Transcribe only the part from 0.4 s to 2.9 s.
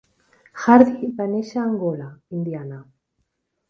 Hardy va néixer a Angola, Indiana.